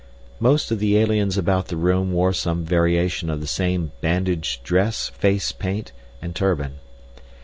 Most 0.39 0.71
of 0.71 0.79
the 0.79 0.97
aliens 0.97 1.37
about 1.37 1.67
the 1.67 1.77
room 1.77 2.11
wore 2.11 2.33
some 2.33 2.65
variation 2.65 3.29
of 3.29 3.39
the 3.39 3.45
same 3.45 3.91
bandage 4.01 4.59
dress, 4.63 5.09
face 5.09 5.51
paint, 5.51 5.91
and 6.23 6.35
turban. 6.35 6.79